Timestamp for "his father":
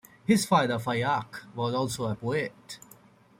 0.25-0.79